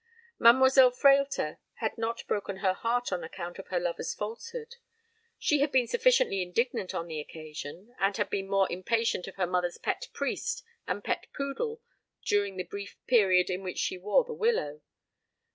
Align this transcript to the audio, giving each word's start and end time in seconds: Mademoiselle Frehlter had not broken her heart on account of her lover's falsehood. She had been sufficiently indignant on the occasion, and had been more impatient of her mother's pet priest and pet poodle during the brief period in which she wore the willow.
Mademoiselle 0.39 0.89
Frehlter 0.89 1.59
had 1.75 1.95
not 1.95 2.25
broken 2.25 2.55
her 2.57 2.73
heart 2.73 3.11
on 3.13 3.23
account 3.23 3.59
of 3.59 3.67
her 3.67 3.79
lover's 3.79 4.15
falsehood. 4.15 4.77
She 5.37 5.59
had 5.59 5.71
been 5.71 5.85
sufficiently 5.87 6.41
indignant 6.41 6.95
on 6.95 7.05
the 7.05 7.19
occasion, 7.19 7.93
and 7.99 8.17
had 8.17 8.31
been 8.31 8.49
more 8.49 8.65
impatient 8.71 9.27
of 9.27 9.35
her 9.35 9.45
mother's 9.45 9.77
pet 9.77 10.07
priest 10.11 10.63
and 10.87 11.03
pet 11.03 11.27
poodle 11.37 11.83
during 12.25 12.57
the 12.57 12.63
brief 12.63 12.97
period 13.05 13.51
in 13.51 13.61
which 13.61 13.77
she 13.77 13.99
wore 13.99 14.23
the 14.23 14.33
willow. 14.33 14.81